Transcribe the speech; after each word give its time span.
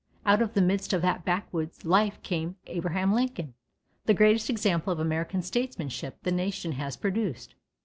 Out 0.25 0.41
of 0.41 0.55
the 0.55 0.63
midst 0.63 0.93
of 0.93 1.03
that 1.03 1.23
backwoods 1.25 1.85
life 1.85 2.19
came 2.23 2.55
Abraham 2.65 3.13
Lincoln, 3.13 3.53
the 4.07 4.15
greatest 4.15 4.49
example 4.49 4.91
of 4.91 4.99
American 4.99 5.43
statesmanship 5.43 6.17
the 6.23 6.31
nation 6.31 6.71
has 6.71 6.97
produced. 6.97 7.53